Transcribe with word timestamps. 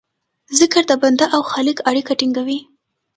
ذکر 0.59 0.83
د 0.87 0.91
بنده 1.01 1.25
او 1.35 1.41
خالق 1.51 1.77
اړیکه 1.89 2.13
ټینګوي. 2.19 2.59